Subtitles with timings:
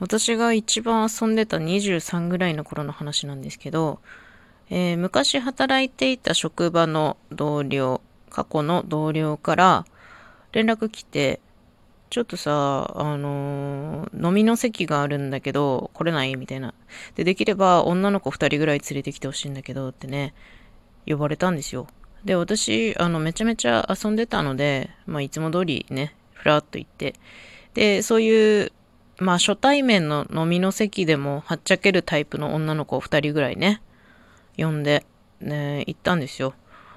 [0.00, 4.00] 私が一番遊んでた23ぐらいの頃の話なんですけど、
[4.70, 8.00] えー、昔働いていた職場の同僚、
[8.30, 9.86] 過去の同僚から
[10.52, 11.40] 連絡来て、
[12.10, 16.74] ちょっとさ、あのー、飲みの席があるんだけど、来れないみたいな。
[17.16, 20.34] で、できれば女の子2人ぐらい連れてきてほしいんだけどってね、
[21.06, 21.86] 呼ばれたんですよ。
[22.24, 27.14] で、私、あの、めちゃめちゃ遊んでたので、まあ、いつも通りね、ふらっと行って、
[27.74, 28.72] で、そういう
[29.18, 33.82] まあ初対面の飲みの席でもはっちゃけるタイプの女の子を2人ぐらいね、
[34.56, 35.04] 呼んで、
[35.40, 36.54] ね、行ったんですよ。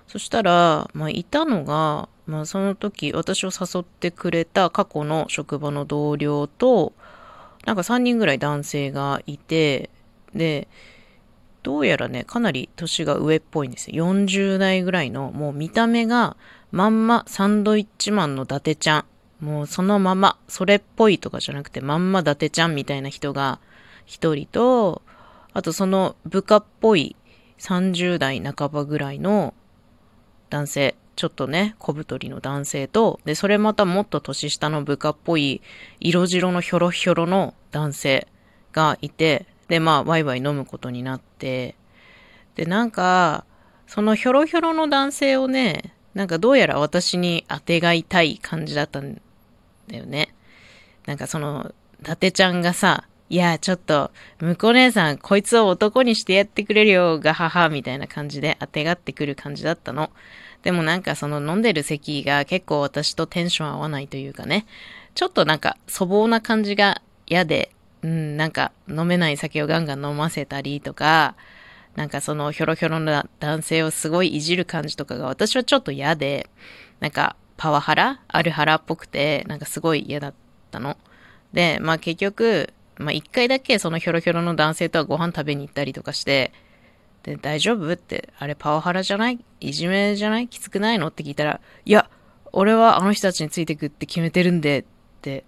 [0.07, 6.93] そしたら、まあいたのが、まあその時私を誘ってくれた過去の職場の同僚と、
[7.65, 9.90] なんか3人ぐらい男性がいて、
[10.34, 10.67] で、
[11.63, 14.13] どうやらね、かなり年が上っぽいんですよ。
[14.13, 16.35] 40代ぐらいの、もう見た目が
[16.71, 19.05] まんまサンドイッチマンの伊達ちゃん。
[19.41, 23.59] もうそのまま、それっぽいとかじゃなくて、まんま伊達ちゃんみたいな人が
[24.05, 25.01] 一人と、
[25.53, 27.15] あとその部下っぽい
[27.57, 29.53] 30代半ばぐらいの
[30.51, 35.61] 男性、ちょっとね、小太りの男性と、で、それまたもっと年下の部下っぽい
[35.99, 38.27] 色白のひょろひょろの男性
[38.73, 41.76] がいて、で、まあ、ワイワイ飲むことになって、
[42.55, 43.45] で、なんか、
[43.87, 49.21] そのひょろひょろの男性をね、なんかどうやら私に当てがいたい感じだったん
[49.91, 50.34] だよね。
[51.05, 60.09] なんかその、伊達ちゃんがさ、いや、ちょっと、向こう姉さん、こいつを男にしてやってくれるよ、が母、みたいな感じで当てがってくる感じだったの。
[60.63, 64.66] でもなんかその飲んでる席が結構私とテンション合わないというかね、
[65.16, 67.72] ちょっとなんか粗暴な感じが嫌で、
[68.03, 71.35] うん、なんか飲めない酒をガンガン飲ませたりとか、
[71.95, 76.50] なんかそのひょろひょろな男性をすごいいじる感じとかが私はちょっと嫌で、
[77.00, 80.34] なんかパワハラあるハラっぽくて、なんかすごい嫌だっ
[80.72, 80.97] たの。
[81.53, 86.51] で、まあ結局、まあ一回だけそのひょろひょろの男性とはご飯食べに行ったりとかして、
[87.22, 89.45] で、大丈夫って、あれパワハラじゃない？
[89.59, 90.47] いじめじゃない？
[90.47, 91.09] きつくないの？
[91.09, 92.09] って聞いたら、いや、
[92.51, 94.83] 俺はあの人たちについてくって決めてるんでっ
[95.22, 95.45] て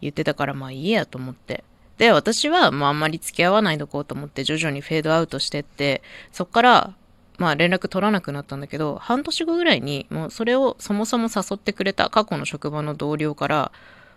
[0.00, 1.62] 言ってたからまあいいやと思って。
[1.96, 6.02] で、私はもうあんまり付き合わないとこうと思って徐々にフェードアウトしてって、
[6.32, 6.94] そっから
[7.38, 13.72] まあ連絡取らなくなったんだけど、半年後ぐらいにもうそれをそもそも誘ってくれた過去の職場の同僚から、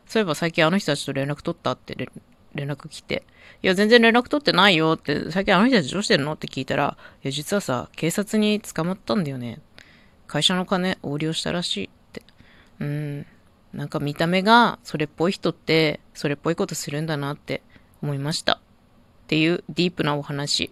[0.08, 1.96] そういえば最近あの人たちと連絡取ったって
[2.54, 3.24] 連絡来て、
[3.62, 9.62] いや全然連絡取ってないよって、最近あの人たちどうしてんのって聞いたら、いや実はさ、警察に捕まったんだよね。
[10.28, 12.24] 会社の金横領したらしいって。
[12.80, 13.26] うん。
[13.74, 17.62] なんか見た目がそれっぽい人ってそれっぽいことするんだなって
[18.02, 18.54] 思いました。
[18.54, 18.60] っ
[19.28, 20.72] ていうディープなお話。